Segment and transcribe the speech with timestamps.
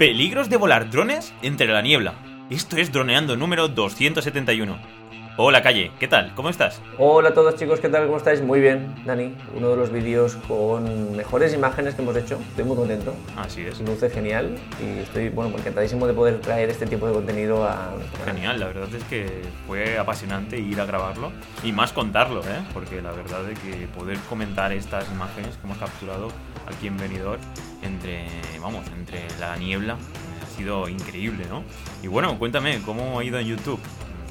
[0.00, 2.14] Peligros de volar drones entre la niebla.
[2.48, 4.99] Esto es Droneando número 271.
[5.42, 6.34] Hola Calle, ¿qué tal?
[6.34, 6.82] ¿Cómo estás?
[6.98, 8.04] Hola a todos chicos, ¿qué tal?
[8.04, 8.42] ¿Cómo estáis?
[8.42, 9.34] Muy bien, Dani.
[9.56, 12.38] Uno de los vídeos con mejores imágenes que hemos hecho.
[12.50, 13.14] Estoy muy contento.
[13.38, 13.80] Así es.
[13.80, 17.94] Luce genial y estoy, bueno, encantadísimo de poder traer este tipo de contenido a...
[18.26, 21.32] Genial, la verdad es que fue apasionante ir a grabarlo
[21.64, 22.60] y más contarlo, ¿eh?
[22.74, 26.28] Porque la verdad es que poder comentar estas imágenes que hemos capturado
[26.66, 27.40] aquí en Benidorm
[27.82, 28.26] entre,
[28.60, 29.96] vamos, entre la niebla
[30.42, 31.64] ha sido increíble, ¿no?
[32.02, 33.80] Y bueno, cuéntame, ¿cómo ha ido en YouTube?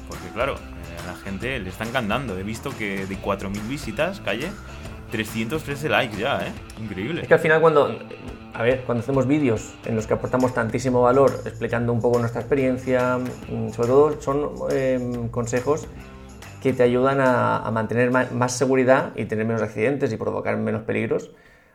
[0.08, 0.54] Porque claro,
[1.06, 2.38] la gente le está encantando.
[2.38, 4.50] He visto que de 4.000 visitas, calle,
[5.10, 6.52] 313 likes ya, ¿eh?
[6.80, 7.22] Increíble.
[7.22, 7.98] Es que al final cuando,
[8.54, 12.40] a ver, cuando hacemos vídeos en los que aportamos tantísimo valor, explicando un poco nuestra
[12.40, 15.88] experiencia, mm, sobre todo son em, consejos
[16.62, 21.30] que te ayudan a, mantener más, seguridad y tener menos accidentes y provocar menos peligros.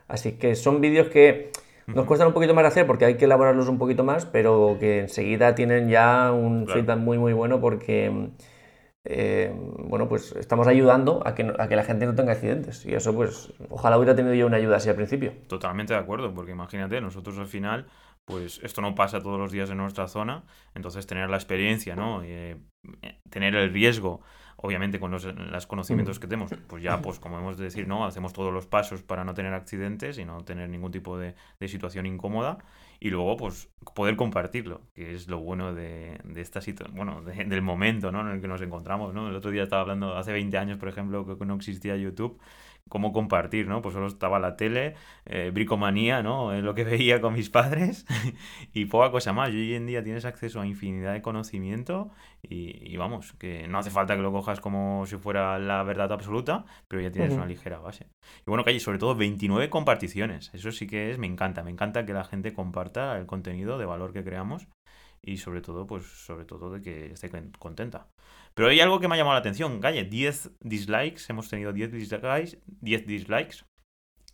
[0.07, 1.51] Así que son vídeos que
[1.87, 4.77] nos cuestan un poquito más de hacer porque hay que elaborarlos un poquito más, pero
[4.79, 8.29] que enseguida tienen ya un feedback muy muy bueno porque
[9.05, 12.85] eh, bueno, pues estamos ayudando a que, a que la gente no tenga accidentes.
[12.85, 15.31] Y eso, pues, ojalá hubiera tenido yo una ayuda así al principio.
[15.47, 17.85] Totalmente de acuerdo, porque imagínate, nosotros al final,
[18.25, 22.23] pues esto no pasa todos los días en nuestra zona, entonces tener la experiencia, ¿no?
[22.23, 22.57] Eh,
[23.29, 24.21] tener el riesgo,
[24.55, 25.27] obviamente con los,
[25.67, 28.05] conocimientos que tenemos, pues ya, pues como hemos de decir, ¿no?
[28.05, 31.67] Hacemos todos los pasos para no tener accidentes y no tener ningún tipo de, de
[31.67, 32.57] situación incómoda
[32.99, 37.61] y luego pues poder compartirlo, que es lo bueno de, de esta situación, bueno, del
[37.61, 38.21] momento ¿no?
[38.21, 39.29] en el que nos encontramos, ¿no?
[39.29, 42.39] El otro día estaba hablando, hace 20 años, por ejemplo, que no existía YouTube,
[42.89, 43.81] cómo compartir, ¿no?
[43.81, 46.53] Pues solo estaba la tele, eh, bricomanía, ¿no?
[46.53, 48.05] Es lo que veía con mis padres
[48.73, 49.49] y poca cosa más.
[49.51, 52.11] Y hoy en día tienes acceso a infinidad de conocimiento
[52.43, 56.65] y, vamos, que no hace falta que lo cojas como si fuera la verdad absoluta,
[56.87, 58.07] pero ya tienes una ligera base.
[58.41, 60.51] Y bueno, que hay sobre todo 29 comparticiones.
[60.53, 63.85] Eso sí que es, me encanta, me encanta que la gente comparta el contenido de
[63.85, 64.67] valor que creamos
[65.25, 68.07] y sobre todo, pues sobre todo de que esté contenta.
[68.55, 71.91] Pero hay algo que me ha llamado la atención, Galle, 10 dislikes, hemos tenido 10
[71.91, 73.65] dislikes, 10 dislikes.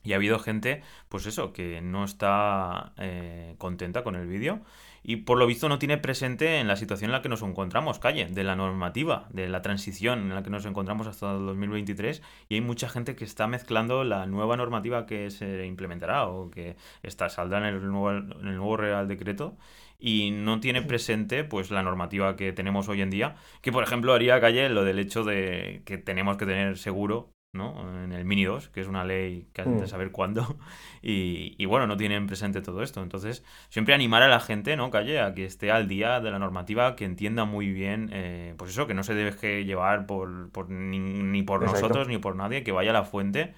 [0.04, 4.62] Y ha habido gente, pues eso, que no está eh, contenta con el vídeo.
[5.04, 7.98] Y por lo visto no tiene presente en la situación en la que nos encontramos,
[7.98, 12.22] calle, de la normativa, de la transición en la que nos encontramos hasta el 2023
[12.50, 16.76] y hay mucha gente que está mezclando la nueva normativa que se implementará o que
[17.02, 19.58] está, saldrá en el nuevo Real Decreto
[20.02, 24.14] y no tiene presente pues la normativa que tenemos hoy en día, que por ejemplo
[24.14, 28.04] haría calle lo del hecho de que tenemos que tener seguro ¿no?
[28.04, 29.88] En el Mini 2, que es una ley que hace de mm.
[29.88, 30.58] saber cuándo.
[31.04, 33.02] Y, y, bueno, no tienen presente todo esto.
[33.02, 35.20] Entonces, siempre animar a la gente, ¿no, Calle?
[35.20, 38.86] A que esté al día de la normativa, que entienda muy bien, eh, pues eso,
[38.86, 42.92] que no se deje llevar por, por ni, por nosotros ni por nadie, que vaya
[42.92, 43.56] a la fuente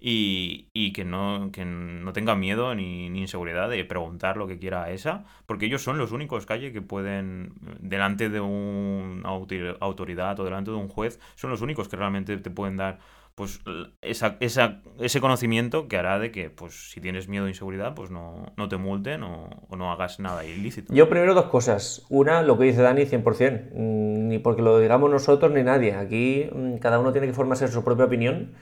[0.00, 4.90] y, que, no, que no tenga miedo ni, inseguridad de preguntar lo que quiera a
[4.90, 10.70] esa, porque ellos son los únicos, calle, que pueden, delante de una autoridad o delante
[10.70, 12.98] de un juez, son los únicos que realmente te pueden dar
[13.34, 13.60] pues
[14.02, 18.10] esa, esa, ese conocimiento que hará de que pues si tienes miedo o inseguridad pues
[18.10, 20.92] no, no te multen o, no hagas nada ilícito.
[20.92, 22.04] Yo primero dos cosas.
[22.10, 25.94] Una, lo que dice Dani 100%, mm, ni porque lo digamos nosotros ni nadie.
[25.94, 28.52] Aquí mm, cada uno tiene que formarse su propia opinión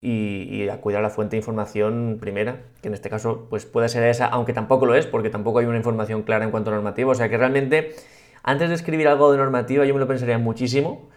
[0.00, 4.04] y, acudir a la fuente de información primera, que en este caso pues puede ser
[4.04, 7.10] esa, aunque tampoco lo es, porque tampoco hay una información clara en cuanto a normativa.
[7.10, 7.94] O sea que realmente,
[8.42, 11.08] antes de escribir algo de normativa, yo me lo pensaría muchísimo,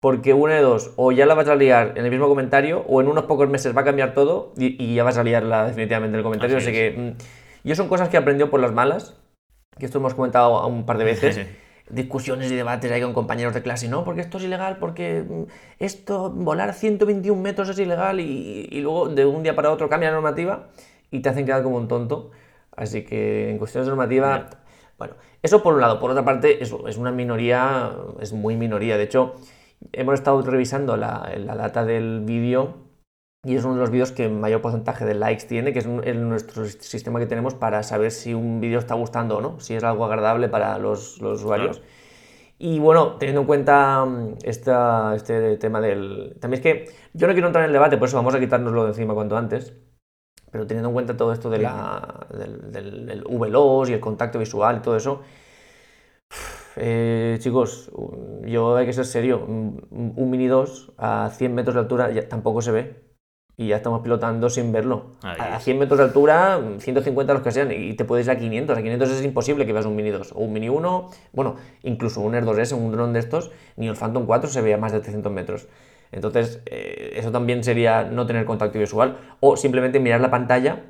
[0.00, 3.00] porque una de dos, o ya la vas a liar en el mismo comentario, o
[3.02, 6.18] en unos pocos meses va a cambiar todo y, ya vas a liarla definitivamente en
[6.18, 6.56] el comentario.
[6.56, 9.20] Así, que mm, yo son cosas que he aprendido por las malas,
[9.78, 11.46] que esto hemos comentado un par de veces.
[11.92, 15.42] Discusiones y debates ahí con compañeros de clase, no, porque esto es ilegal, porque mm,
[15.78, 20.14] esto, volar 121 metros es ilegal y, luego de un día para otro cambia la
[20.14, 20.68] normativa
[21.10, 22.30] y te hacen quedar como un tonto.
[22.76, 24.48] Así que en cuestiones de normativa,
[24.98, 26.00] bueno, eso por un lado.
[26.00, 28.96] Por otra parte, eso es una minoría, es muy minoría.
[28.96, 29.34] De hecho,
[29.92, 32.89] hemos estado revisando la, la data del vídeo
[33.42, 36.66] y es uno de los vídeos que mayor porcentaje de likes tiene, que es, nuestro
[36.66, 40.04] sistema que tenemos para saber si un vídeo está gustando o no, si es algo
[40.04, 41.80] agradable para los, usuarios.
[42.58, 46.36] Y bueno, teniendo en cuenta mm, esta, este tema del...
[46.40, 48.82] También es que yo no quiero entrar en el debate, por eso vamos a quitárnoslo
[48.84, 49.72] de encima cuanto antes.
[50.50, 54.78] Pero teniendo en cuenta todo esto de la, del, del, VLOS y el contacto visual
[54.78, 55.22] y todo eso,
[56.76, 57.90] eh, chicos,
[58.44, 59.44] yo hay que ser serio.
[59.46, 63.09] Un, un Mini 2 a 100 metros de altura ya tampoco se ve
[63.60, 65.10] y ya estamos pilotando sin verlo.
[65.22, 68.78] A 100 metros de altura, 150 los que sean, y te puedes ir a 500.
[68.78, 72.22] A 500 es imposible que veas un Mini 2 o un Mini 1, bueno, incluso
[72.22, 74.92] un Air 2S, un dron de estos, ni el Phantom 4 se ve a más
[74.92, 75.68] de 300 metros.
[76.10, 80.80] Entonces, eh, eso también sería no tener contacto visual o simplemente mirar la pantalla,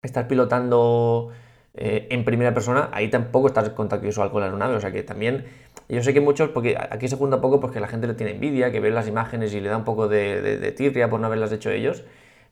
[0.00, 1.32] estar pilotando
[1.74, 4.76] eh, en primera persona, ahí tampoco estás en contacto visual con la aeronave.
[4.76, 5.46] O sea que también,
[5.88, 8.32] yo sé que muchos, porque aquí se junta un poco porque la gente le tiene
[8.32, 11.52] envidia, que ve las imágenes y le da un poco de, tirria por no haberlas
[11.52, 12.04] hecho ellos,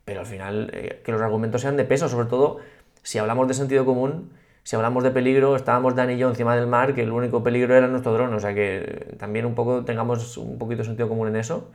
[0.05, 2.59] pero al final eh, que los argumentos sean de peso, sobre todo
[3.01, 4.31] si hablamos de sentido común,
[4.63, 7.75] si hablamos de peligro, estábamos Dani y yo encima del mar, que el único peligro
[7.75, 11.27] era nuestro dron, o sea que también un poco tengamos un poquito de sentido común
[11.27, 11.69] en eso.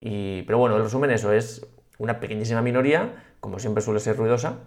[0.00, 1.66] Y, pero bueno, el resumen eso es
[1.98, 4.58] una pequeñísima minoría, como siempre suele ser ruidosa,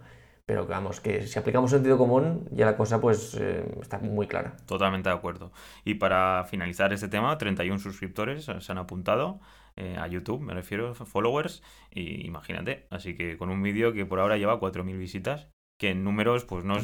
[0.45, 4.57] pero vamos, que si aplicamos sentido común, ya la cosa pues eh, está muy clara.
[4.66, 5.51] Totalmente de acuerdo.
[5.86, 9.40] Y para finalizar este tema, 31 suscriptores se han apuntado
[9.75, 14.19] eh, a YouTube, me refiero, followers, y imagínate, así que con un vídeo que por
[14.19, 16.75] ahora lleva 4.000 visitas que en números pues no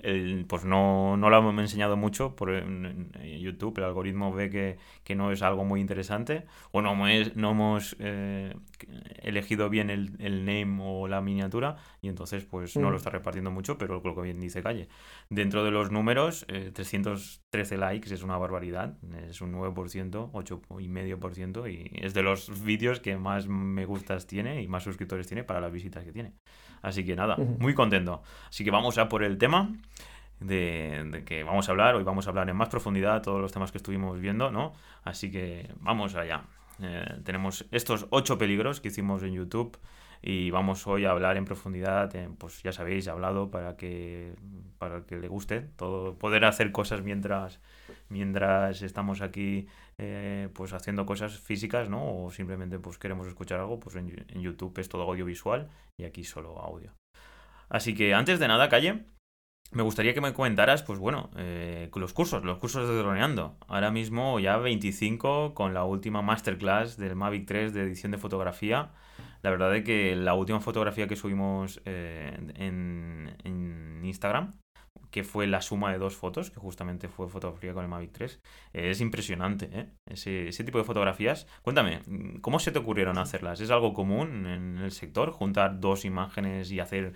[0.00, 2.50] el, pues no, no, lo hemos enseñado mucho por
[3.22, 3.78] YouTube.
[3.78, 6.46] El algoritmo ve que, que, no es algo muy interesante.
[6.72, 8.54] O no, no hemos eh,
[9.22, 12.96] elegido bien el, el, name o la miniatura y entonces pues no lo mm.
[12.96, 14.88] está repartiendo mucho pero lo que bien dice Calle.
[15.30, 18.96] Dentro de los números 313 eh, likes es una barbaridad.
[19.28, 24.68] Es un 9% 8,5% y es de los vídeos que más me gustas tiene y
[24.68, 26.32] más suscriptores tiene para las visitas que tiene.
[26.82, 28.21] Así que nada, muy contento.
[28.48, 29.70] Así que vamos a por el tema
[30.40, 31.94] de, que vamos a hablar.
[31.94, 34.72] Hoy vamos a hablar en más profundidad todos los temas que estuvimos viendo, ¿no?
[35.04, 36.44] Así que vamos allá.
[36.80, 39.78] Eh, tenemos estos ocho peligros que hicimos en YouTube
[40.22, 44.34] y vamos hoy a hablar en profundidad, pues ya sabéis, he hablado para que,
[44.78, 47.60] para que le guste todo, poder hacer cosas mientras,
[48.08, 49.66] mientras estamos aquí
[49.98, 52.24] eh, pues haciendo cosas físicas, ¿no?
[52.24, 54.10] O simplemente pues queremos escuchar algo, pues en,
[54.40, 56.92] YouTube es todo audiovisual y aquí solo audio.
[57.72, 59.06] Así que antes de nada, Calle,
[59.70, 63.56] me gustaría que me comentaras, pues bueno, eh, los cursos, los cursos de droneando.
[63.66, 68.90] Ahora mismo ya 25 con la última masterclass del Mavic 3 de edición de fotografía.
[69.40, 74.58] La verdad es que la última fotografía que subimos eh, en, en Instagram
[75.12, 78.40] que fue la suma de dos fotos, que justamente fue fotografía con el Mavic 3.
[78.72, 79.86] es impresionante, ¿eh?
[80.06, 81.46] Ese, ese, tipo de fotografías.
[81.60, 82.00] Cuéntame,
[82.40, 83.60] ¿cómo se te ocurrieron hacerlas?
[83.60, 87.12] ¿Es algo común en el sector, juntar dos imágenes y hacer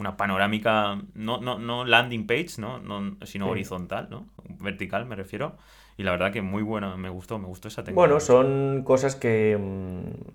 [0.00, 2.78] una panorámica, no, no, no landing page, ¿no?
[2.78, 4.26] no sino horizontal, ¿no?
[4.60, 5.56] Vertical, me refiero.
[5.96, 8.00] Y la verdad que muy buena, me gustó, me gustó esa técnica.
[8.00, 10.30] Bueno, son cosas que, mm,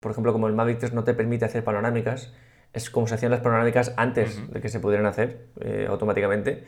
[0.00, 2.34] por ejemplo, como el Mavic 3 no te permite hacer panorámicas,
[2.72, 6.64] es como se hacían las panorámicas antes de que se pudieran hacer eh, automáticamente.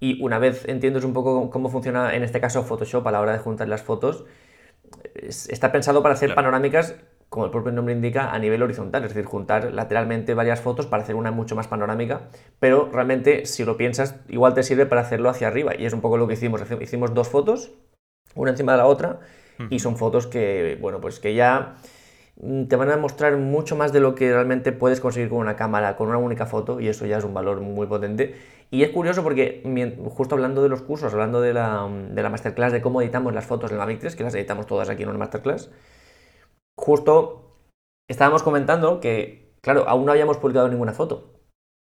[0.00, 3.32] Y una vez entiendes un poco cómo funciona en este caso Photoshop a la hora
[3.32, 4.24] de juntar las fotos,
[5.14, 6.96] está pensado para hacer panorámicas,
[7.32, 11.02] como el propio nombre indica, a nivel horizontal, es decir, juntar lateralmente varias fotos para
[11.02, 12.28] hacer una mucho más panorámica,
[12.60, 15.72] pero realmente si lo piensas, igual te sirve para hacerlo hacia arriba.
[15.76, 16.62] Y es un poco lo que hicimos.
[16.80, 17.72] Hicimos dos fotos,
[18.34, 19.20] una encima de la otra,
[19.70, 21.76] y son fotos que, bueno, pues que ya
[22.36, 25.56] Mm, te van a mostrar mucho más de lo que realmente puedes conseguir con una
[25.56, 28.34] cámara, con una única foto, y eso ya es un valor muy potente.
[28.70, 29.62] Y es curioso porque,
[30.10, 33.44] justo hablando de los cursos, hablando de la, de la masterclass de cómo editamos las
[33.46, 35.70] fotos en la Mavic 3, que las editamos todas aquí en una masterclass,
[36.78, 37.58] justo
[38.08, 41.40] estábamos comentando que, claro, aún no habíamos publicado ninguna foto,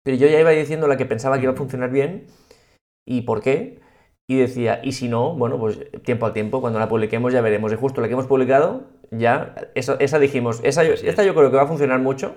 [0.03, 2.27] pero yo ya iba diciendo la que pensaba que iba a funcionar bien
[3.05, 3.81] y por qué.
[4.29, 7.71] Y decía, y si no, bueno, pues tiempo al tiempo, cuando la publiquemos ya veremos.
[7.71, 11.63] Y justo la que hemos publicado ya, esa dijimos, esa, esta yo creo que va
[11.63, 12.35] a funcionar mucho.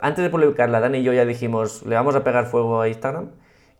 [0.00, 3.32] Antes de publicarla, Dani y yo ya dijimos, le vamos a pegar fuego a Instagram.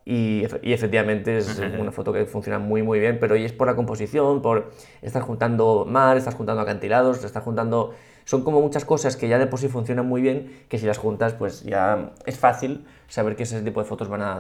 [0.09, 3.75] Y, efectivamente es una foto que funciona muy muy bien, pero y es por la
[3.75, 4.71] composición, por
[5.03, 7.93] estar juntando mar, estás juntando acantilados, estás juntando...
[8.25, 10.99] Son como muchas cosas que ya de por sí funcionan muy bien, que si las
[10.99, 14.37] juntas pues ya es fácil saber que ese tipo de fotos van a,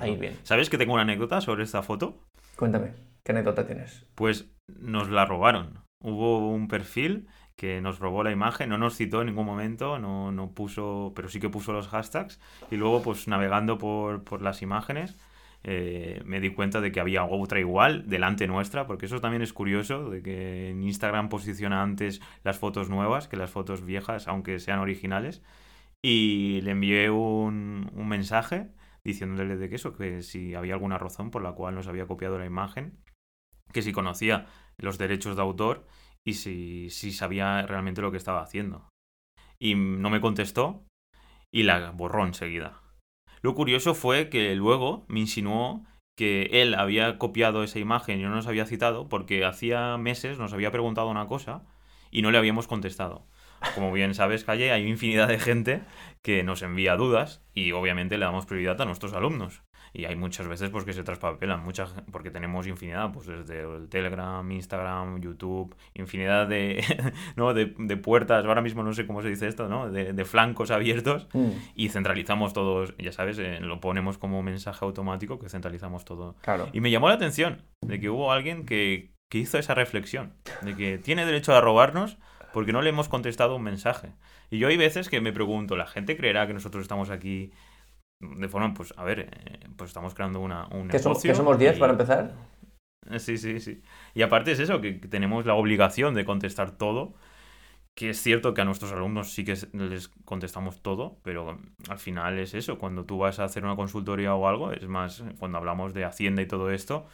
[0.00, 0.38] a ir bien.
[0.44, 2.14] ¿Sabes que tengo una anécdota sobre esta foto?
[2.56, 2.92] Cuéntame,
[3.24, 4.04] ¿qué anécdota tienes?
[4.14, 7.26] Pues nos la robaron hubo un perfil
[7.64, 11.30] que nos robó la imagen, no nos citó en ningún momento, no, no puso, pero
[11.30, 12.38] sí que puso los hashtags.
[12.70, 15.16] Y luego pues navegando por, por las imágenes
[15.62, 19.54] eh, me di cuenta de que había otra igual delante nuestra, porque eso también es
[19.54, 24.58] curioso, de que en Instagram posiciona antes las fotos nuevas que las fotos viejas, aunque
[24.58, 25.42] sean originales,
[26.02, 28.68] y le envié un, un mensaje
[29.04, 32.38] diciéndole de que eso, que si había alguna razón por la cual nos había copiado
[32.38, 32.98] la imagen,
[33.72, 35.86] que si conocía los derechos de autor
[36.24, 38.88] y si, si sabía realmente lo que estaba haciendo.
[39.58, 40.84] Y no me contestó
[41.52, 42.80] y la borró enseguida.
[43.42, 45.84] Lo curioso fue que luego me insinuó
[46.16, 50.52] que él había copiado esa imagen y no nos había citado porque hacía meses nos
[50.52, 51.66] había preguntado una cosa
[52.10, 53.26] y no le habíamos contestado.
[53.74, 55.82] Como bien sabes, Calle, hay infinidad de gente
[56.22, 59.62] que nos envía dudas y obviamente le damos prioridad a nuestros alumnos.
[59.96, 63.88] Y hay muchas veces pues, que se traspapelan, muchas, porque tenemos infinidad, pues desde el
[63.88, 66.84] Telegram, Instagram, YouTube, infinidad de,
[67.36, 67.54] ¿no?
[67.54, 69.90] de, puertas, ahora mismo no sé cómo se dice esto, ¿no?
[69.90, 71.50] de, flancos abiertos mm.
[71.76, 76.34] y centralizamos todos, ya sabes, eh, lo ponemos como mensaje automático que centralizamos todo.
[76.40, 76.68] Claro.
[76.72, 80.74] Y me llamó la atención de que hubo alguien que, que hizo esa reflexión, de
[80.74, 82.18] que tiene derecho a robarnos
[82.52, 84.12] porque no le hemos contestado un mensaje.
[84.50, 87.52] Y yo hay veces que me pregunto, ¿la gente creerá que nosotros estamos aquí
[88.36, 91.58] de forma, pues, a ver, eh, pues estamos creando una, un ¿Que Somos, ¿Que somos
[91.58, 92.34] 10 para empezar?
[93.10, 93.82] Eh, sí, sí, sí.
[94.14, 97.14] Y aparte es eso, que tenemos la obligación de contestar todo,
[97.94, 102.38] que es cierto que a nuestros alumnos sí que les contestamos todo, pero al final
[102.38, 105.94] es eso, cuando tú vas a hacer una consultoría o algo, es más, cuando hablamos
[105.94, 107.06] de Hacienda y todo esto,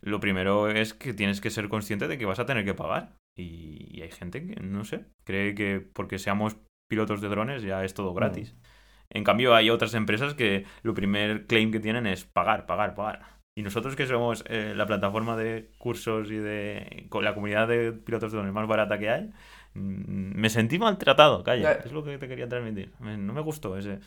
[0.00, 3.16] lo primero es que tienes que ser consciente de que vas a tener que pagar.
[3.36, 6.56] Y, hay gente que, no sé, cree que porque seamos
[6.88, 8.54] pilotos de drones ya es todo gratis.
[9.10, 13.38] En cambio, hay otras empresas que lo primer claim que tienen es pagar, pagar, pagar.
[13.56, 18.30] Y nosotros que somos eh, la plataforma de cursos y de la comunidad de pilotos
[18.30, 19.30] de drones más barata que hay,
[19.74, 21.72] mm, me sentí maltratado, calla.
[21.72, 22.92] Es lo que te quería transmitir.
[23.00, 23.98] No me gustó ese.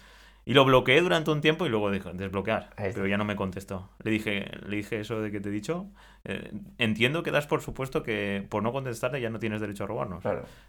[0.43, 2.71] Y lo bloqueé durante un tiempo y luego dije, desbloquear.
[2.75, 3.89] Pero ya no me contestó.
[4.03, 5.88] Le dije, le dije eso de que te he dicho.
[6.24, 9.88] Eh, entiendo que das por supuesto que por no contestarle ya no tienes derecho a
[9.88, 10.24] robarnos.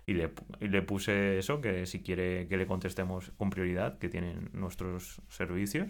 [0.06, 4.10] Y, le, y le puse eso, que si quiere que le contestemos con prioridad, que
[4.10, 5.88] tienen nuestros servicios.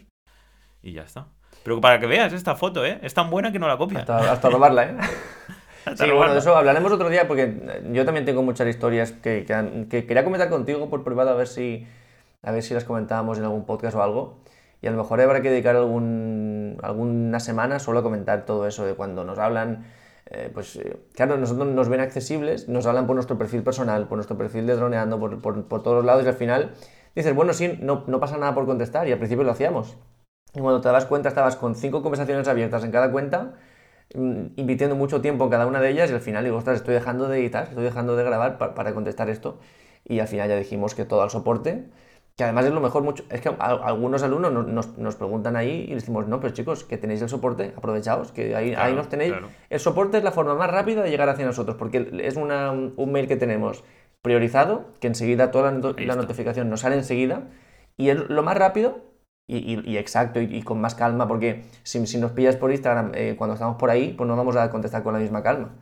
[0.81, 1.27] Y ya está.
[1.65, 2.99] Pero para que veas esta foto, ¿eh?
[3.03, 4.01] Es tan buena que no la copia.
[4.01, 4.97] Hasta, robarla, ¿eh?
[5.97, 9.45] sí, bueno, de eso hablaremos otro día porque yo también tengo muchas historias que,
[9.91, 11.87] que quería comentar contigo por privado a ver si
[12.43, 14.41] a ver si las comentábamos en algún podcast o algo.
[14.81, 18.85] Y a lo mejor habrá que dedicar algún, alguna semana solo a comentar todo eso
[18.85, 19.87] de cuando nos hablan.
[20.27, 24.17] Eh, pues eh, claro, nosotros nos ven accesibles, nos hablan por nuestro perfil personal, por
[24.17, 26.73] nuestro perfil de droneando, por, por, por todos lados y al final
[27.15, 29.97] dices, bueno, sí, no, no, pasa nada por contestar y al principio lo hacíamos.
[30.55, 33.55] Y cuando te das cuenta estabas con cinco conversaciones abiertas en cada cuenta,
[34.15, 36.95] mm, invirtiendo mucho tiempo en cada una de ellas y al final digo, ostras, estoy
[36.95, 39.59] dejando de editar, estoy dejando de grabar para, para contestar esto
[40.05, 41.89] y al final ya dijimos que todo al soporte
[42.37, 43.25] que además es lo mejor mucho.
[43.31, 47.21] Es que algunos alumnos nos, nos, preguntan ahí y decimos, no, pero chicos, que tenéis
[47.23, 49.35] el soporte, aprovechaos, que ahí, ahí nos tenéis.
[49.69, 53.13] El soporte es la forma más rápida de llegar hacia nosotros, porque es una, un
[53.13, 53.85] mail que tenemos
[54.23, 57.49] priorizado, que enseguida toda la, notificación nos sale enseguida,
[57.97, 59.01] y es lo más rápido
[59.47, 63.35] y, y, exacto y, con más calma, porque si, si nos pillas por Instagram eh,
[63.37, 65.75] cuando estamos por ahí, pues no vamos a contestar con la misma calma.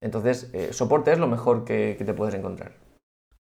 [0.00, 2.72] Entonces, eh, soporte es lo mejor que, que te puedes encontrar.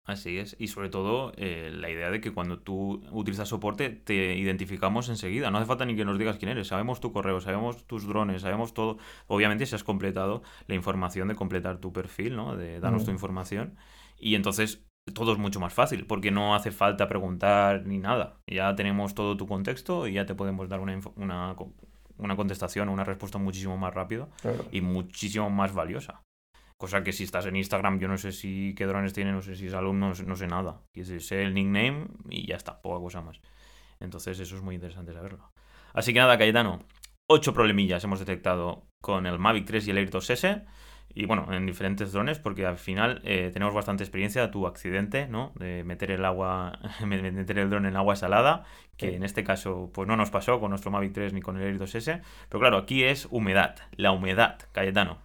[0.07, 4.37] Así es, y sobre todo eh, la idea de que cuando tú utilizas soporte te
[4.37, 7.85] identificamos enseguida, no hace falta ni que nos digas quién eres, sabemos tu correo, sabemos
[7.87, 12.55] tus drones, sabemos todo, obviamente si has completado la información de completar tu perfil, ¿no?
[12.55, 13.75] de darnos tu información,
[14.17, 18.73] y entonces todo es mucho más fácil, porque no hace falta preguntar ni nada, ya
[18.77, 21.53] tenemos todo tu contexto y ya te podemos dar una, una,
[22.17, 24.29] una contestación, una respuesta muchísimo más rápida
[24.71, 26.21] y muchísimo más valiosa.
[26.77, 29.55] Cosa que si estás en Instagram, yo no sé si qué drones tiene, no sé
[29.55, 30.81] si es alumno, no sé, nada.
[30.93, 33.41] Sé el nickname y ya está, poca cosa más.
[33.99, 35.51] Entonces eso es muy interesante saberlo.
[35.93, 36.83] Así que nada, Cayetano,
[37.27, 40.65] ocho problemillas hemos detectado con el Mavic 3 y el Air 2S.
[41.15, 45.27] Y bueno, en diferentes drones, porque al final eh, tenemos bastante experiencia de tu accidente,
[45.27, 45.53] ¿no?
[45.55, 48.65] De meter el agua, meter el dron en agua salada,
[48.97, 51.63] que en este caso pues no nos pasó con nuestro Mavic 3 ni con el
[51.63, 52.21] Air 2S.
[52.49, 55.17] Pero claro, aquí es humedad, la humedad, Cayetano.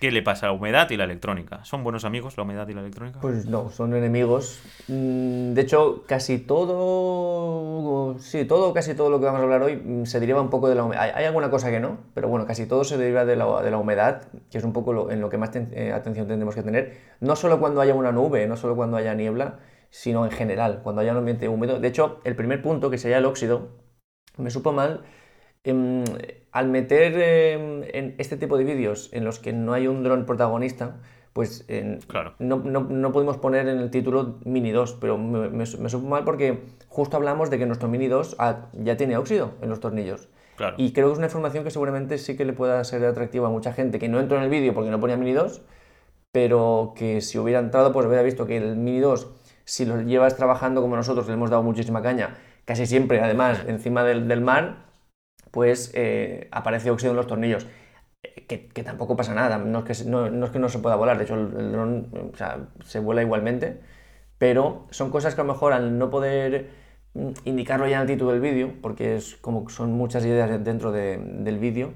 [0.00, 1.64] ¿Qué le pasa a la humedad y la electrónica?
[1.64, 3.18] ¿Son buenos amigos la humedad y la electrónica?
[3.20, 4.60] Pues no, son enemigos.
[4.86, 9.76] Mm, de hecho, casi todo, sí, todo, casi todo lo que vamos a hablar hoy
[9.76, 11.10] mm, se deriva un poco de la humedad.
[11.16, 13.78] Hay, alguna cosa que no, pero bueno, casi todo se deriva de la, de la
[13.78, 16.96] humedad, que es un poco en lo que más eh, atención tendremos que tener.
[17.18, 19.58] No solo cuando haya una nube, no solo cuando haya niebla,
[19.90, 21.80] sino en general, cuando haya un ambiente húmedo.
[21.80, 23.70] De hecho, el primer punto, que sería el óxido,
[24.36, 25.02] me supo mal
[25.64, 26.04] Em,
[26.58, 30.26] al meter em, en este tipo de vídeos en los que no hay un dron
[30.26, 30.96] protagonista,
[31.32, 31.64] pues
[32.40, 36.64] no, no, podemos poner en el título Mini 2, pero me, me, supo mal porque
[36.88, 38.38] justo hablamos de que nuestro Mini 2
[38.72, 40.28] ya tiene óxido en los tornillos.
[40.76, 43.50] Y creo que es una información que seguramente sí que le pueda ser atractiva a
[43.50, 45.62] mucha gente que no entró en el vídeo porque no ponía Mini 2,
[46.32, 49.28] pero que si hubiera entrado pues hubiera visto que el Mini 2,
[49.64, 54.02] si lo llevas trabajando como nosotros, le hemos dado muchísima caña, casi siempre además encima
[54.02, 54.87] del, del mar,
[55.50, 57.66] pues eh, aparece óxido en los tornillos.
[58.22, 61.72] Eh, que, tampoco pasa nada, no es, que, no, se pueda volar, de hecho el,
[61.72, 62.32] dron
[62.84, 63.80] se vuela igualmente,
[64.38, 66.70] pero son cosas que a lo mejor al no poder
[67.14, 70.92] mm, indicarlo ya en el título del vídeo, porque es como son muchas ideas dentro
[70.92, 71.92] del vídeo,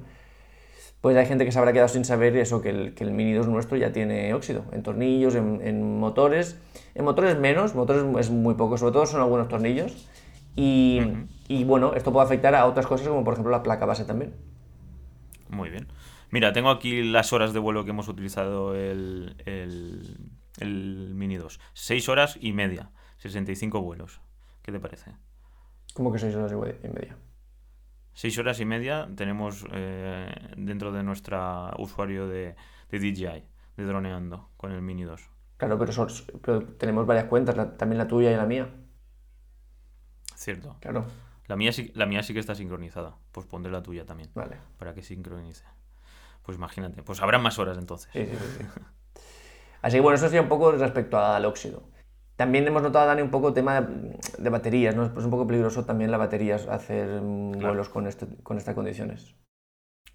[1.00, 3.48] pues hay gente que se habrá quedado sin saber eso, que el, que Mini 2
[3.48, 6.56] nuestro ya tiene óxido, en tornillos, en, en motores,
[6.94, 10.08] en motores menos, motores es muy poco, sobre todo son algunos tornillos,
[10.54, 11.00] Y,
[11.48, 14.34] y, bueno, esto puede afectar a otras cosas como por ejemplo la placa base también.
[15.48, 15.88] Muy bien.
[16.30, 21.60] Mira, tengo aquí las horas de vuelo que hemos utilizado el, el, Mini 2.
[21.74, 22.90] 6 horas y media.
[23.18, 24.20] 65 vuelos.
[24.62, 25.12] ¿Qué te parece?
[25.94, 27.16] ¿Cómo que 6 horas y media?
[28.14, 32.54] 6 horas y media tenemos eh, dentro de nuestro usuario de,
[32.90, 33.44] de, DJI,
[33.76, 35.20] de droneando con el Mini 2.
[35.58, 35.92] Claro, pero,
[36.42, 38.68] pero tenemos varias cuentas, también la tuya y la mía.
[40.42, 40.76] Cierto.
[40.80, 41.06] Claro.
[41.46, 43.14] La mía, sí, la mía sí que está sincronizada.
[43.30, 44.30] Pues pondré la tuya también.
[44.34, 44.56] Vale.
[44.78, 45.64] Para que sincronice.
[46.42, 47.02] Pues imagínate.
[47.02, 48.10] Pues habrá más horas entonces.
[48.12, 49.20] Sí, sí, sí.
[49.82, 51.82] Así que bueno, eso sería un poco respecto al óxido.
[52.36, 55.04] También hemos notado, Dani, un poco tema de, baterías, ¿no?
[55.04, 59.36] Es un poco peligroso también las baterías hacer vuelos con, este, con estas condiciones.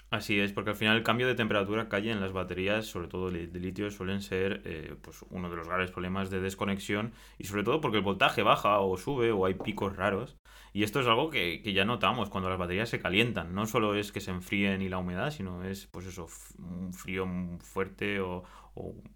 [0.09, 3.29] Así es, porque al final el cambio de temperatura calle en las baterías, sobre todo
[3.29, 7.63] de litio, suelen ser eh, pues uno de los graves problemas de desconexión y sobre
[7.65, 10.37] todo porque el voltaje baja o sube o hay picos raros.
[10.71, 13.53] Y esto es algo que, ya notamos cuando las baterías se calientan.
[13.53, 16.27] No solo es que se enfríen y la humedad, sino es pues eso,
[16.59, 17.27] un frío
[17.59, 18.43] fuerte o,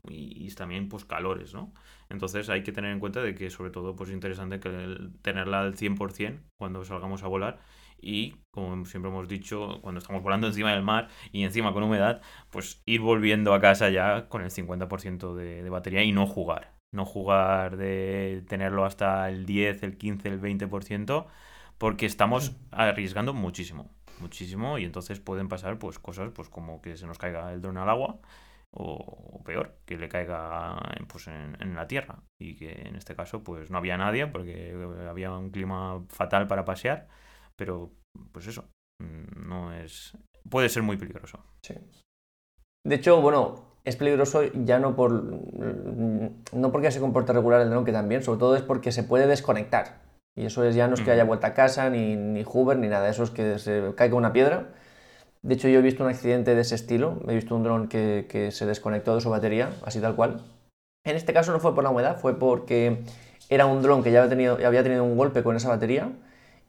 [0.09, 1.73] y, también pues calores, ¿no?
[2.09, 5.61] Entonces hay que tener en cuenta de que sobre todo pues es interesante que tenerla
[5.61, 7.59] al 100% cuando salgamos a volar
[8.01, 12.21] y como siempre hemos dicho, cuando estamos volando encima del mar y encima con humedad,
[12.49, 16.73] pues ir volviendo a casa ya con el 50% de, de batería y no jugar.
[16.91, 21.25] No jugar de tenerlo hasta el 10, el 15, el 20%,
[21.77, 23.89] porque estamos arriesgando muchísimo,
[24.19, 27.77] muchísimo y entonces pueden pasar pues cosas pues como que se nos caiga el dron
[27.77, 28.19] al agua
[28.71, 30.77] o, peor, que le caiga
[31.07, 34.75] pues, en, en, la tierra y que en este caso pues no había nadie porque
[35.09, 37.07] había un clima fatal para pasear
[37.61, 37.91] pero,
[38.31, 38.71] pues eso,
[39.03, 40.17] mm, no es.
[40.49, 41.37] Puede ser muy peligroso.
[41.61, 41.75] Sí.
[42.83, 45.11] De hecho, bueno, es peligroso ya no por.
[45.11, 49.03] Mm, no porque se comporta regular el dron, que también, sobre todo es porque se
[49.03, 50.01] puede desconectar.
[50.35, 52.87] Y eso es ya no es que haya vuelta a casa, ni, ni Hoover, ni
[52.87, 53.07] nada.
[53.09, 54.73] Eso es que se caiga una piedra.
[55.43, 57.21] De hecho, yo he visto un accidente de ese estilo.
[57.27, 60.41] He visto un dron que, que se desconectó de su batería, así tal cual.
[61.05, 63.03] En este caso no fue por la humedad, fue porque
[63.49, 66.11] era un dron que ya había tenido, había tenido un golpe con esa batería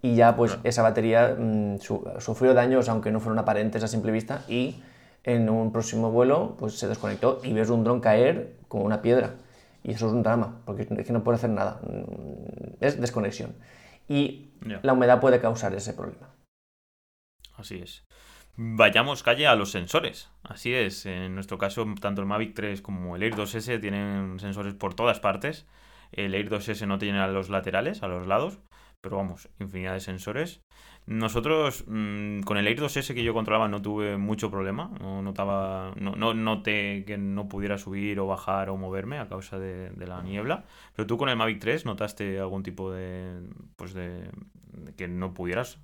[0.03, 1.79] y ya pues esa batería mm,
[2.19, 4.83] sufrió daños, aunque no fueron aparentes a simple vista, y
[5.23, 9.37] en un próximo vuelo pues se desconectó y ves un dron caer como una piedra.
[9.85, 11.81] Y eso es un drama, porque es que no puede hacer nada.
[11.83, 13.55] Mm, es desconexión.
[14.09, 14.51] Y
[14.83, 16.29] la humedad puede causar ese problema.
[17.57, 18.05] Así es.
[18.57, 20.31] Vayamos calle a los sensores.
[20.43, 21.07] Así es.
[21.07, 25.21] En nuestro caso, tanto el Mavic 3 como el Air 2S tienen sensores por todas
[25.21, 25.67] partes.
[26.11, 28.59] El Air 2S no tiene a los laterales, a los lados
[29.03, 30.63] pero vamos, infinidad de sensores.
[31.07, 35.93] Nosotros mm, con el Air 2S que yo controlaba no tuve mucho problema, no notaba,
[35.97, 40.23] no, no noté que no pudiera subir o bajar o moverme a causa de, la
[40.23, 40.65] niebla.
[40.95, 43.41] Pero tú con el Mavic 3 notaste algún tipo de,
[43.77, 44.31] pues de,
[44.97, 45.79] que no pudieras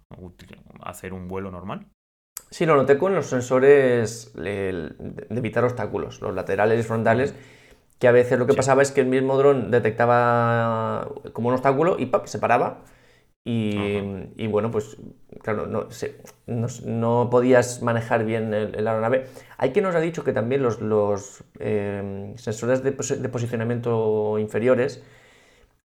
[0.81, 1.89] hacer un vuelo normal.
[2.51, 4.95] Sí, lo noté con los sensores de,
[5.31, 7.35] evitar obstáculos, los laterales y frontales
[7.99, 11.97] que a veces lo que pasaba es que el mismo dron detectaba como un obstáculo
[11.99, 12.27] y ¡pap!
[12.27, 12.85] se paraba
[13.45, 14.99] y, bueno, pues
[15.43, 15.89] claro, no,
[16.85, 19.27] no, podías manejar bien el, aeronave.
[19.57, 25.03] Hay quien nos ha dicho que también los, los eh, sensores de, de, posicionamiento inferiores,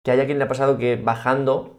[0.03, 1.77] que haya quien le ha pasado que bajando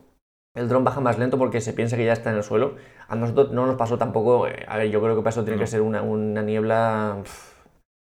[0.54, 2.76] el dron baja más lento porque se piensa que ya está en el suelo.
[3.08, 5.66] A nosotros no nos pasó tampoco, eh, a ver, yo creo que pasó tiene que
[5.66, 7.22] ser una, una niebla,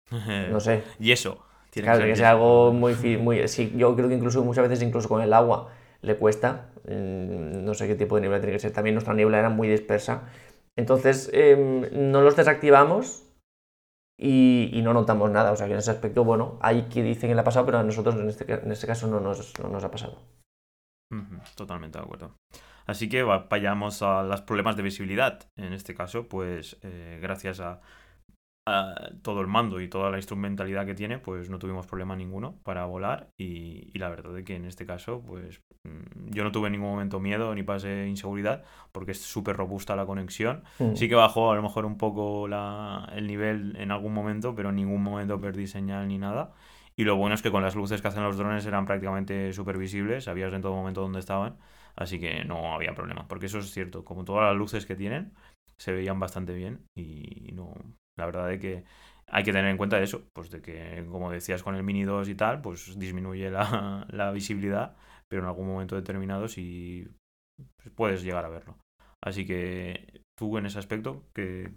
[0.52, 0.84] no sé.
[1.00, 1.46] y eso.
[1.70, 3.48] Tiene claro, que ser, algo muy, muy...
[3.48, 5.70] Sí, yo creo que incluso muchas veces incluso con el agua
[6.02, 6.70] le cuesta.
[6.86, 8.72] Mm, no sé qué tipo de niebla tiene que ser.
[8.72, 10.30] También nuestra niebla era muy dispersa.
[10.78, 13.26] Entonces em, no los desactivamos
[14.18, 15.52] y, no notamos nada.
[15.52, 17.80] O sea que en ese aspecto, bueno, hay que dicen que le ha pasado, pero
[17.80, 20.20] a nosotros en este, en este caso no nos, no nos ha pasado.
[21.56, 22.36] Totalmente de acuerdo.
[22.86, 25.48] Así que vayamos a los problemas de visibilidad.
[25.56, 27.82] En este caso, pues eh, gracias a,
[29.22, 32.86] todo el mando y toda la instrumentalidad que tiene, pues no tuvimos problema ninguno para
[32.86, 36.74] volar y, la verdad es que en este caso, pues mm, yo no tuve en
[36.74, 40.64] ningún momento miedo ni pase inseguridad porque es súper robusta la conexión.
[40.80, 40.96] Mm.
[40.96, 44.70] Sí que bajó a lo mejor un poco la, el nivel en algún momento, pero
[44.70, 46.54] en ningún momento perdí señal ni nada.
[47.00, 49.78] Y lo bueno es que con las luces que hacen los drones eran prácticamente súper
[49.78, 51.58] visibles, sabías en todo momento dónde estaban,
[51.96, 55.32] así que no había problema, porque eso es cierto, como todas las luces que tienen,
[55.78, 57.74] se veían bastante bien y no,
[58.20, 58.84] la verdad es que
[59.32, 62.30] hay que tener en cuenta eso, pues de que, como decías con el Mini 2
[62.30, 64.96] y tal, pues disminuye la, visibilidad,
[65.28, 67.08] pero en algún momento determinado sí
[67.78, 68.78] pues puedes llegar a verlo.
[69.22, 71.72] Así que tú en ese aspecto, que,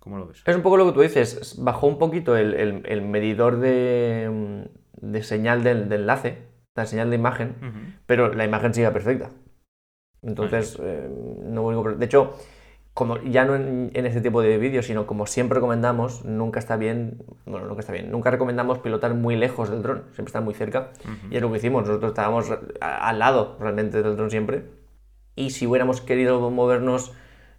[0.00, 0.42] ¿cómo lo ves?
[0.44, 4.68] Es un poco lo que tú dices, bajó un poquito el, medidor de,
[5.22, 9.30] señal del, enlace, la señal de imagen, pero la imagen sigue perfecta.
[10.22, 11.08] Entonces, eh,
[11.44, 12.34] no voy De hecho,
[12.94, 17.24] como ya no en, este tipo de vídeos, sino como siempre recomendamos, nunca está bien,
[17.44, 20.92] bueno, nunca está bien, nunca recomendamos pilotar muy lejos del dron, siempre está muy cerca.
[21.28, 24.66] Y es lo que hicimos, nosotros estábamos al lado realmente del dron siempre.
[25.34, 27.12] Y si hubiéramos querido movernos,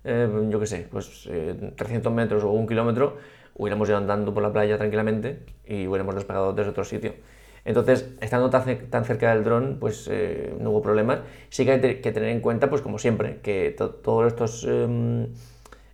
[0.06, 1.30] eh, yo qué sé, pues
[1.76, 3.18] 300 eh, metros o un kilómetro,
[3.56, 7.14] hubiéramos ido andando por la playa tranquilamente y hubiéramos despegado desde otro sitio.
[7.66, 11.24] Entonces, estando tan, cerca del dron, pues eh, no hubo problema.
[11.50, 15.34] Sí que hay que tener en cuenta, pues como siempre, que todos estos, em,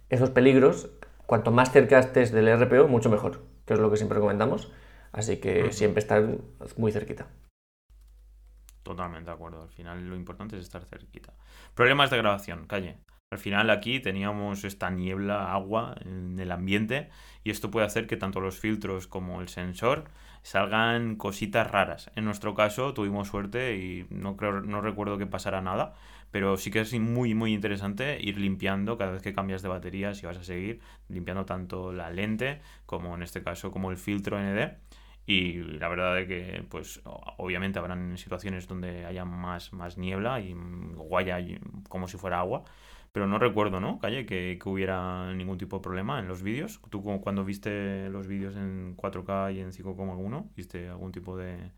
[0.10, 0.90] estos peligros,
[1.26, 4.70] cuanto más cerca estés del RPO, mucho mejor, que es lo que siempre recomendamos.
[5.14, 6.24] Así que siempre estar
[6.76, 7.28] muy cerquita.
[8.84, 9.62] Totalmente de acuerdo.
[9.62, 11.34] Al final lo importante es estar cerquita.
[11.74, 12.98] Problemas de grabación, calle.
[13.32, 17.10] Al final aquí teníamos esta niebla, agua en el ambiente
[17.46, 20.04] y esto puede hacer que tanto los filtros como el sensor
[20.44, 22.12] salgan cositas raras.
[22.16, 25.94] En nuestro caso tuvimos suerte y no creo, no recuerdo que pasara nada,
[26.32, 30.14] pero sí que es muy muy interesante ir limpiando cada vez que cambias de batería
[30.14, 34.40] si vas a seguir limpiando tanto la lente como en este caso como el filtro
[34.40, 34.78] ND.
[35.26, 40.54] Y la verdad es que, pues, obviamente habrán situaciones donde haya más, más niebla y
[40.96, 41.38] guaya
[41.90, 42.64] como si fuera agua,
[43.14, 46.80] pero no recuerdo, ¿no, Calle, que, hubiera ningún tipo de problema en los vídeos.
[46.90, 51.72] ¿Tú cuando viste los vídeos en 4K y en 5,1, viste algún tipo de,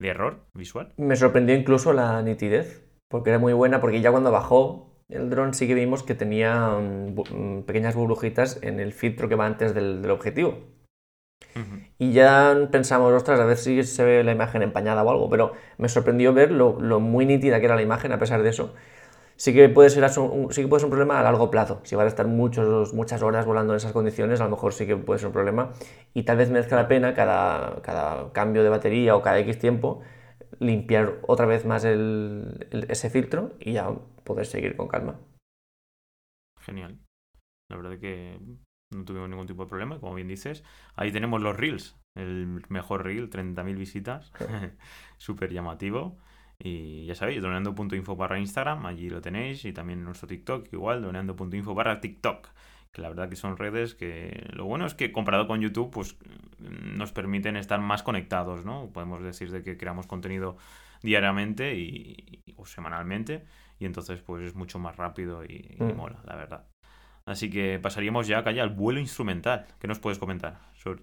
[0.00, 0.92] error visual?
[0.96, 5.54] Me sorprendió incluso la nitidez, porque era muy buena, porque ya cuando bajó el dron
[5.54, 9.74] sí que vimos que tenía mm, mm, pequeñas burbujitas en el filtro que va antes
[9.74, 10.76] del, objetivo.
[11.98, 15.52] Y ya pensamos, ostras, a ver si se ve la imagen empañada o algo, pero
[15.78, 18.74] me sorprendió ver lo, lo muy nítida que era la imagen a pesar de eso
[19.36, 21.80] sí que puede ser un, sí que puede ser un problema a largo plazo.
[21.84, 24.86] Si vas a estar muchos, muchas horas volando en esas condiciones, a lo mejor sí
[24.86, 25.72] que puede ser un problema.
[26.14, 30.02] Y tal vez merezca la pena cada, cada cambio de batería o cada X tiempo
[30.58, 33.90] limpiar otra vez más ese filtro y ya
[34.24, 35.18] poder seguir con calma.
[36.60, 36.98] Genial.
[37.68, 38.40] La verdad es que
[38.90, 40.00] no tuvimos ningún tipo de problema.
[40.00, 41.96] Como bien dices, ahí tenemos los Reels.
[42.14, 44.32] El mejor Reel, 30.000 visitas.
[45.18, 46.18] Súper llamativo.
[46.58, 51.74] Y ya sabéis, doneando.info barra Instagram, allí lo tenéis, y también nuestro TikTok, igual, doneando.info
[51.74, 52.48] barra TikTok.
[52.92, 56.16] Que la verdad que son redes que lo bueno es que comparado con YouTube, pues
[56.58, 58.90] nos permiten estar más conectados, ¿no?
[58.92, 60.56] Podemos decir de que creamos contenido
[61.02, 63.44] diariamente y, o semanalmente,
[63.78, 65.94] y entonces pues es mucho más rápido y, mm.
[65.94, 66.64] mola, la verdad.
[67.26, 69.66] Así que pasaríamos ya, acá al vuelo instrumental.
[69.80, 71.02] ¿Qué nos puedes comentar sobre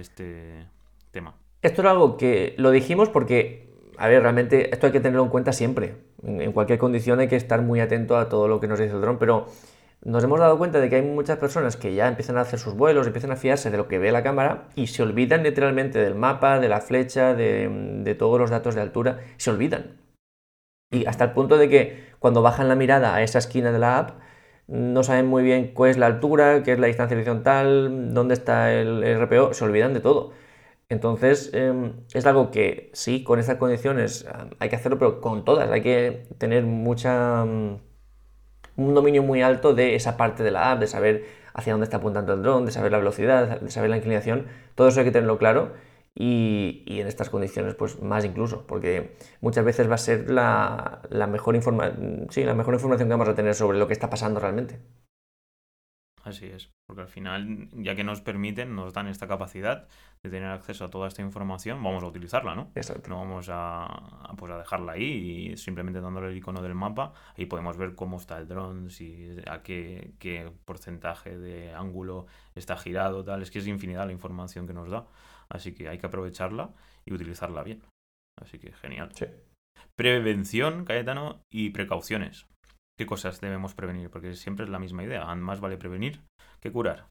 [0.00, 0.66] este
[1.10, 1.34] tema?
[1.60, 5.28] Esto es algo que lo dijimos porque a ver, realmente esto hay que tenerlo en
[5.30, 5.96] cuenta siempre.
[6.22, 9.00] En, cualquier condición hay que estar muy atento a todo lo que nos dice el
[9.00, 9.46] dron, pero
[10.02, 12.74] nos hemos dado cuenta de que hay muchas personas que ya empiezan a hacer sus
[12.74, 16.14] vuelos, empiezan a fiarse de lo que ve la cámara y se olvidan literalmente del
[16.14, 19.98] mapa, de la flecha, de, todos los datos de altura, se olvidan.
[20.90, 23.98] Y hasta el punto de que cuando bajan la mirada a esa esquina de la
[23.98, 24.20] app,
[24.66, 28.72] no saben muy bien cuál es la altura, qué es la distancia horizontal, dónde está
[28.72, 30.32] el RPO, se olvidan de todo.
[30.88, 34.26] Entonces, em, es algo que sí, con estas condiciones
[34.58, 35.70] hay que hacerlo, pero con todas.
[35.70, 37.44] Hay que tener mucha.
[37.44, 37.78] Mm,
[38.76, 41.98] un dominio muy alto de esa parte de la app, de saber hacia dónde está
[41.98, 44.46] apuntando el dron, de saber la velocidad, de saber la inclinación.
[44.74, 45.72] Todo eso hay que tenerlo claro.
[46.16, 51.56] Y, en estas condiciones, pues más incluso, porque muchas veces va a ser la, mejor
[52.30, 54.78] sí, la mejor información que vamos a tener sobre lo que está pasando realmente.
[56.22, 59.88] Así es, porque al final, ya que nos permiten, nos dan esta capacidad
[60.24, 62.70] de tener acceso a toda esta información, vamos a utilizarla, ¿no?
[62.74, 63.10] Exacto.
[63.10, 67.44] No vamos a, pues a dejarla ahí y simplemente dándole el icono del mapa, ahí
[67.44, 73.22] podemos ver cómo está el dron, si a qué, qué porcentaje de ángulo está girado,
[73.22, 73.42] tal.
[73.42, 75.06] Es que es infinidad la información que nos da.
[75.50, 76.70] Así que hay que aprovecharla
[77.04, 77.82] y utilizarla bien.
[78.40, 79.10] Así que genial.
[79.14, 79.26] Sí.
[79.94, 82.46] Prevención, Cayetano, y precauciones
[82.96, 86.20] qué cosas debemos prevenir, porque siempre es la misma idea, más vale prevenir
[86.60, 87.08] que curar.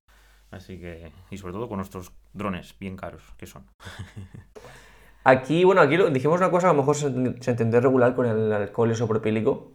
[0.54, 3.66] Así que, y sobre todo con nuestros drones bien caros que son.
[5.26, 7.10] Aquí, bueno, aquí dijimos una cosa a lo mejor se,
[7.42, 9.72] se regular con el alcohol isopropílico,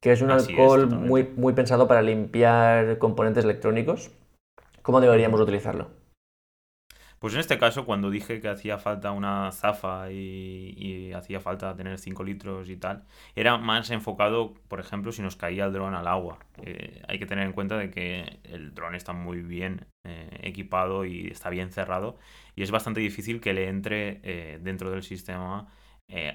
[0.00, 4.10] que es un alcohol muy, muy pensado para limpiar componentes electrónicos.
[4.80, 5.90] ¿Cómo deberíamos utilizarlo?
[7.18, 11.98] Pues en este caso, cuando dije que hacía falta una zafa y, hacía falta tener
[11.98, 16.06] 5 litros y tal, era más enfocado, por ejemplo, si nos caía el dron al
[16.08, 16.38] agua.
[16.62, 21.04] Eh, hay que tener en cuenta de que el dron está muy bien eh, equipado
[21.04, 22.18] y está bien cerrado
[22.54, 25.68] y es bastante difícil que le entre eh, dentro del sistema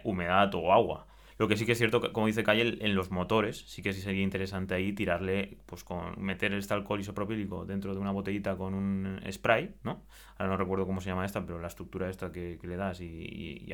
[0.03, 1.07] humedad o agua.
[1.41, 4.01] Lo que sí que es cierto, como dice Calle, en los motores, sí que sí
[4.01, 8.75] sería interesante ahí tirarle, pues con meter este alcohol isopropílico dentro de una botellita con
[8.75, 10.05] un spray, ¿no?
[10.37, 13.07] Ahora no recuerdo cómo se llama esta, pero la estructura esta que, le das y,
[13.07, 13.73] y,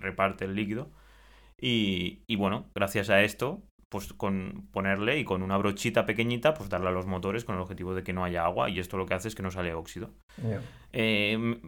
[0.00, 0.90] reparte el líquido.
[1.56, 6.88] Y, bueno, gracias a esto, pues con ponerle y con una brochita pequeñita, pues darle
[6.88, 9.14] a los motores con el objetivo de que no haya agua y esto lo que
[9.14, 10.10] hace es que no sale óxido.
[10.92, 11.60] Eh,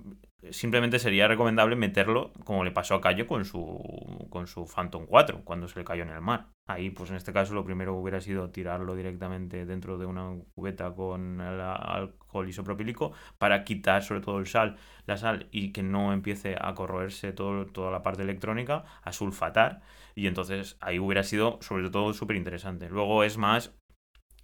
[0.50, 5.42] simplemente sería recomendable meterlo como le pasó a Cayo con su, con su Phantom 4
[5.44, 6.48] cuando se le cayó en el mar.
[6.66, 10.92] Ahí, pues en este caso, lo primero hubiera sido tirarlo directamente dentro de una cubeta
[10.92, 14.76] con el alcohol isopropílico para quitar sobre todo el sal,
[15.06, 19.82] la sal y que no empiece a corroerse todo, toda la parte electrónica, a sulfatar.
[20.16, 22.88] Y entonces ahí hubiera sido sobre todo súper interesante.
[22.88, 23.74] Luego es más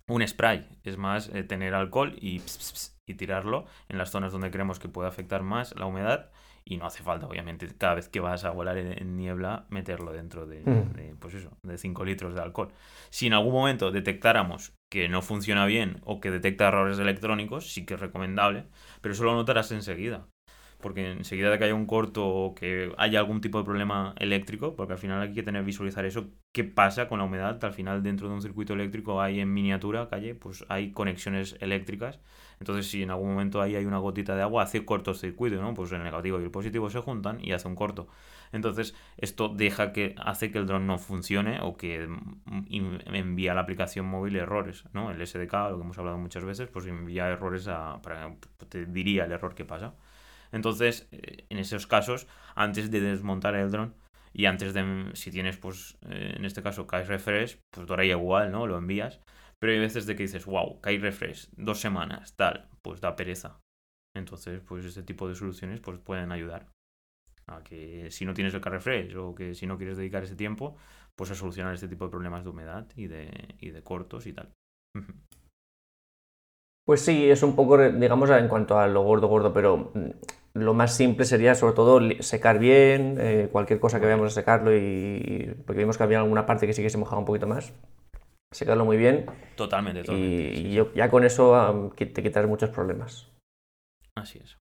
[0.08, 2.42] un spray, es más eh, tener alcohol y,
[3.08, 6.30] y tirarlo en las zonas donde creemos que puede afectar más la humedad
[6.64, 10.46] y no hace falta, obviamente, cada vez que vas a volar en, niebla, meterlo dentro
[10.46, 10.62] de,
[11.18, 12.72] pues eso, de 5 litros de alcohol.
[13.10, 17.84] Si en algún momento detectáramos que no funciona bien o que detecta errores electrónicos, sí
[17.84, 18.66] que es recomendable,
[19.00, 20.28] pero eso lo notarás enseguida
[20.82, 24.76] porque enseguida de que haya un corto o que haya algún tipo de problema eléctrico,
[24.76, 28.02] porque al final hay que tener visualizar eso, qué pasa con la humedad, al final
[28.02, 32.20] dentro de un circuito eléctrico hay en miniatura, calle, pues hay conexiones eléctricas,
[32.60, 35.74] entonces si en algún momento ahí hay una gotita de agua, hace cortocircuito, ¿no?
[35.74, 38.08] Pues el negativo y el positivo se juntan y hace un corto.
[38.52, 42.08] Entonces esto deja que, hace que el dron no funcione o que
[42.70, 45.10] envía a la aplicación móvil errores, ¿no?
[45.10, 48.34] El SDK, lo que hemos hablado muchas veces, pues envía errores a, para,
[48.68, 49.94] te diría el error que pasa.
[50.52, 53.94] Entonces, eh, en esos casos, antes de desmontar el dron
[54.32, 58.52] y antes de, si tienes, pues, eh, en este caso, Kai Refresh, pues ahora igual,
[58.52, 58.66] ¿no?
[58.66, 59.20] Lo envías.
[59.58, 63.60] Pero hay veces de que dices, wow, Kai Refresh, dos semanas, tal, pues da pereza.
[64.14, 66.68] Entonces, pues este tipo de soluciones pues pueden ayudar
[67.46, 70.36] a que si no tienes el Kai Refresh o que si no quieres dedicar ese
[70.36, 70.76] tiempo,
[71.16, 74.32] pues a solucionar este tipo de problemas de humedad y de, y de cortos y
[74.32, 74.52] tal.
[76.84, 80.10] Pues sí, es un poco, digamos, en cuanto a lo gordo, gordo, pero mm,
[80.54, 84.76] lo más simple sería sobre todo secar bien, eh, cualquier cosa que veamos a secarlo
[84.76, 87.72] y, porque vimos que había alguna parte que sí que se mojaba un poquito más,
[88.50, 89.26] secarlo muy bien.
[89.56, 90.60] Totalmente, totalmente.
[90.60, 93.30] Y, ya con eso te quitas muchos problemas.
[94.14, 94.58] Así es.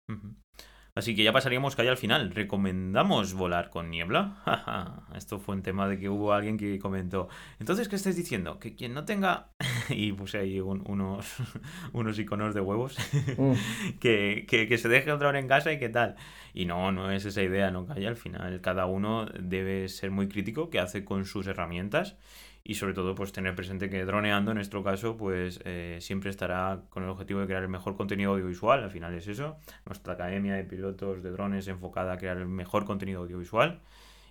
[0.96, 2.30] Así que ya pasaríamos que hay al final.
[2.30, 5.04] ¿Recomendamos volar con niebla?
[5.16, 7.28] Esto fue un tema de que hubo alguien que comentó.
[7.58, 8.60] Entonces, ¿qué estáis diciendo?
[8.60, 9.50] Que quien no tenga.
[9.90, 11.36] y puse ahí unos,
[11.92, 12.96] unos iconos de huevos.
[13.36, 13.54] Mm.
[13.98, 16.14] que, que, se deje el dron en casa y qué tal.
[16.52, 18.08] Y no, no es esa idea, no calla.
[18.08, 22.16] Al final, cada uno debe ser muy crítico qué hace con sus herramientas
[22.62, 26.82] y sobre todo pues tener presente que droneando en nuestro caso pues eh, siempre estará
[26.88, 30.54] con el objetivo de crear el mejor contenido audiovisual, al final es eso, nuestra academia
[30.54, 33.82] de pilotos de drones enfocada a crear el mejor contenido audiovisual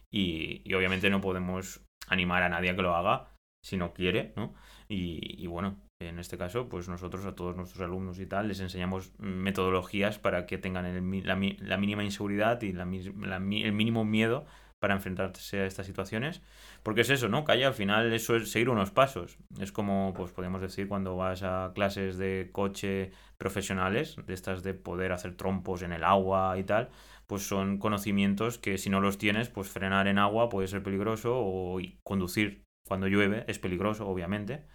[0.10, 3.30] y, obviamente no podemos animar a nadie a que lo haga
[3.62, 4.54] si no quiere, ¿no?
[4.95, 9.12] Y, bueno, en este caso, pues nosotros a todos nuestros alumnos y tal les enseñamos
[9.17, 10.86] metodologías para que tengan
[11.25, 11.36] la,
[11.77, 14.45] mínima inseguridad y el mínimo miedo
[14.79, 16.41] para enfrentarse a estas situaciones.
[16.84, 17.45] Porque es eso, ¿no?
[17.45, 19.38] Calle al final eso es seguir unos pasos.
[19.60, 24.73] Es como, pues podemos decir, cuando vas a clases de coche profesionales, de estas de
[24.73, 26.89] poder hacer trompos en el agua y tal,
[27.25, 31.32] pues son conocimientos que si no los tienes, pues frenar en agua puede ser peligroso
[31.36, 34.65] o conducir cuando llueve es peligroso, obviamente,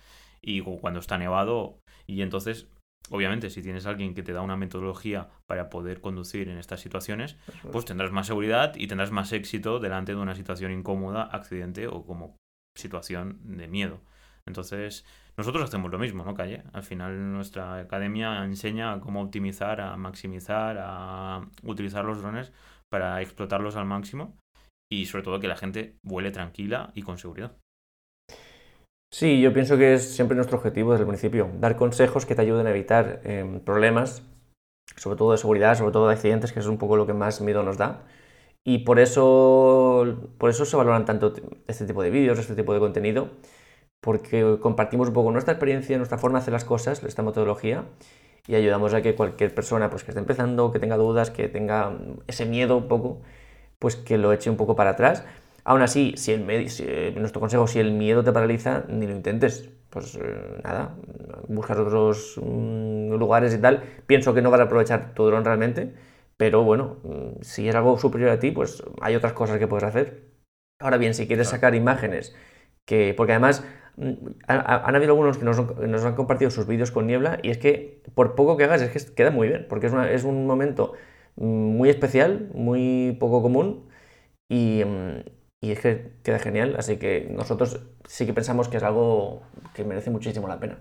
[0.42, 1.78] y cuando está nevado.
[2.06, 2.68] Y entonces
[3.10, 7.36] Obviamente, si tienes alguien que te da una metodología para poder conducir en estas situaciones,
[7.72, 12.04] pues tendrás más seguridad y tendrás más éxito delante de una situación incómoda, accidente o
[12.04, 12.36] como
[12.76, 14.00] situación de miedo.
[14.46, 16.62] Entonces, nosotros hacemos lo mismo, ¿no, Calle?
[16.72, 22.52] Al final nuestra academia enseña cómo optimizar, a maximizar, a utilizar los drones
[22.90, 24.36] para explotarlos al máximo
[24.90, 27.56] y sobre todo que la gente vuele tranquila y con seguridad.
[29.10, 32.42] Sí, yo pienso que es siempre nuestro objetivo desde el principio, dar consejos que te
[32.42, 34.22] ayuden a evitar em, problemas,
[34.96, 37.40] sobre todo de seguridad, sobre todo de accidentes, que es un poco lo que más
[37.40, 38.04] miedo nos da.
[38.64, 41.34] Y por eso, por eso se valoran tanto
[41.68, 43.30] este tipo de vídeos, este tipo de contenido,
[44.00, 47.86] porque compartimos un poco nuestra experiencia, nuestra forma de hacer las cosas, esta metodología,
[48.46, 51.98] y ayudamos a que cualquier persona pues, que esté empezando, que tenga dudas, que tenga
[52.26, 53.22] ese miedo un poco,
[53.78, 55.24] pues que lo eche un poco para atrás
[55.68, 59.68] Aún así, si el eh, nuestro consejo, si el miedo te paraliza, ni lo intentes.
[59.90, 60.96] Pues eh, nada,
[61.48, 63.82] buscas otros mm, lugares y tal.
[64.06, 65.92] Pienso que no vas a aprovechar tu dron realmente,
[66.38, 69.84] pero bueno, mm, si es algo superior a ti, pues hay otras cosas que puedes
[69.84, 70.22] hacer.
[70.80, 72.34] Ahora bien, si quieres sacar imágenes,
[72.86, 73.62] que porque además
[73.96, 74.12] mm,
[74.46, 78.34] han, habido algunos que nos, han compartido sus vídeos con niebla y es que por
[78.36, 80.94] poco que hagas es que queda muy bien, porque es, es un momento
[81.36, 83.86] muy especial, muy poco común
[84.48, 84.82] y,
[85.60, 89.42] y es que queda genial, así que nosotros sí que pensamos que es algo
[89.74, 90.78] que merece muchísimo la pena.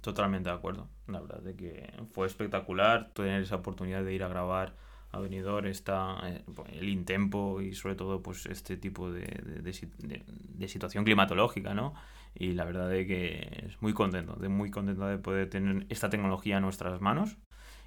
[0.00, 4.28] Totalmente de acuerdo, la verdad, de que fue espectacular tener esa oportunidad de ir a
[4.28, 4.74] grabar
[5.10, 11.04] a venidor está eh, el intempo y sobre todo pues este tipo de, de, situación
[11.04, 11.94] climatológica, ¿no?
[12.34, 16.10] Y la verdad es que es muy contento, de muy contento de poder tener esta
[16.10, 17.38] tecnología en nuestras manos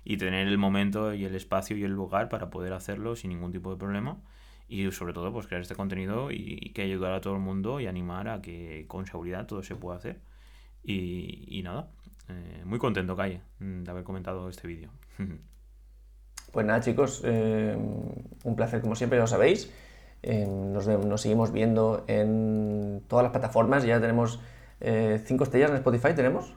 [0.03, 3.51] y tener el momento y el espacio y el lugar para poder hacerlo sin ningún
[3.51, 4.17] tipo de problema
[4.71, 7.87] y sobre todo pues crear este contenido y, que ayudar a todo el mundo y
[7.87, 10.21] animar a que con seguridad todo se pueda hacer
[10.83, 11.91] y, nada,
[12.29, 14.89] eh, muy contento Calle de haber comentado este vídeo.
[16.51, 17.77] Pues nada, chicos, eh,
[18.43, 19.71] un placer como siempre, ya lo sabéis.
[20.23, 23.83] Eh, nos, seguimos viendo en todas las plataformas.
[23.85, 24.41] Ya tenemos
[24.81, 26.53] eh, cinco estrellas en Spotify, ¿tenemos?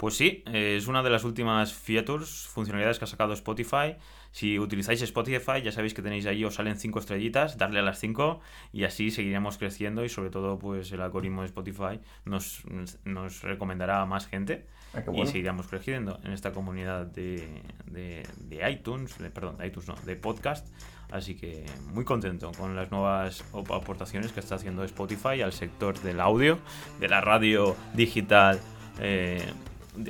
[0.00, 3.96] Pues sí, es una de las últimas features, funcionalidades que ha sacado Spotify.
[4.30, 7.98] Si utilizáis Spotify, ya sabéis que tenéis ahí, os salen cinco estrellitas, darle a las
[7.98, 8.40] cinco
[8.72, 12.62] y así seguiremos creciendo y sobre todo pues el algoritmo de Spotify nos,
[13.04, 19.14] nos recomendará a más gente ah, y seguiremos creciendo en esta comunidad de, de, iTunes,
[19.34, 20.66] perdón, de iTunes no, de podcast.
[21.10, 26.20] Así que muy contento con las nuevas aportaciones que está haciendo Spotify al sector del
[26.20, 26.58] audio,
[27.00, 28.58] de la radio digital.
[28.98, 29.44] Eh,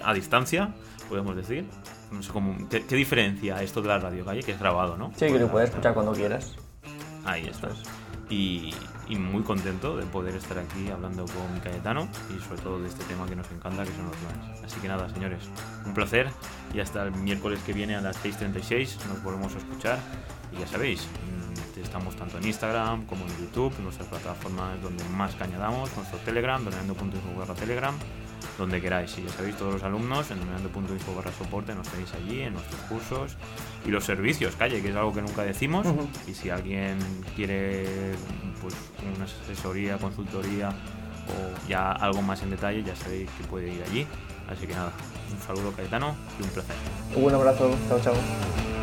[0.03, 0.74] a distancia,
[1.09, 1.66] podemos decir.
[2.11, 5.12] No sé cómo, ¿qué, diferencia esto de la radio calle, que es grabado, ¿no?
[5.16, 6.57] Sí, que lo puedes escuchar cuando quieras.
[7.24, 7.83] Ahí estás.
[8.29, 8.74] Y,
[9.09, 12.88] y, muy contento de poder estar aquí hablando con mi Cayetano y sobre todo de
[12.88, 14.64] este tema que nos encanta, que son los planes.
[14.64, 15.42] Así que nada, señores,
[15.85, 16.29] un placer
[16.72, 19.98] y hasta el miércoles que viene a las 6.36 nos volvemos a escuchar
[20.53, 25.03] y ya sabéis, mm, estamos tanto en Instagram como en YouTube, en nuestras plataformas donde
[25.16, 27.94] más caña damos, nuestro Telegram, donando.info Telegram
[28.59, 29.16] donde queráis.
[29.18, 32.81] Y ya sabéis, todos los alumnos en dominando.info barra soporte nos tenéis allí en nuestros
[32.83, 33.37] cursos
[33.85, 35.87] y los servicios, calle, que es algo que nunca decimos.
[36.26, 36.98] Y si alguien
[37.37, 37.87] quiere
[38.61, 38.74] pues
[39.16, 44.07] una asesoría, consultoría o ya algo más en detalle, ya sabéis que puede ir allí.
[44.48, 44.92] Así que nada,
[45.33, 46.76] un saludo Caetano y un placer.
[47.14, 48.80] Un buen abrazo, chao chao.